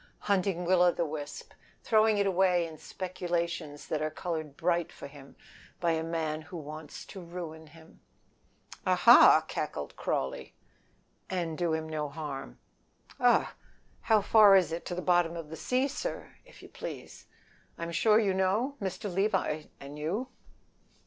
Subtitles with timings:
[0.21, 1.53] "Hunting Will o' the wisp.
[1.83, 5.35] Throwing it away in speculations that are colored bright for him
[5.79, 8.01] by a man that wants to ruin him."
[8.83, 10.55] "Aha!" cackled Crawley.
[11.29, 12.57] "And do him no harm."
[13.19, 13.49] "Augh!
[14.01, 17.27] How far is it to the bottom of the sea, sir, if you please?
[17.77, 18.77] I'm sure you know?
[18.81, 19.07] Mr.
[19.13, 20.29] Levi and you."